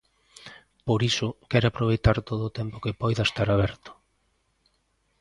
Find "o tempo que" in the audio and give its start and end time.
2.47-2.97